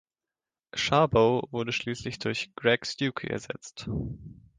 Sharbough 0.73 1.43
wurde 1.51 1.71
schließlich 1.71 2.17
durch 2.17 2.55
Greg 2.55 2.87
Stukey 2.87 3.27
ersetzt. 3.27 3.87